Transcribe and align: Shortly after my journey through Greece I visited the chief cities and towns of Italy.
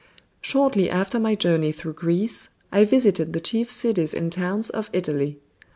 Shortly 0.41 0.89
after 0.89 1.19
my 1.19 1.35
journey 1.35 1.71
through 1.71 1.93
Greece 1.93 2.49
I 2.71 2.85
visited 2.85 3.33
the 3.33 3.39
chief 3.39 3.69
cities 3.69 4.15
and 4.15 4.31
towns 4.31 4.71
of 4.71 4.89
Italy. 4.93 5.37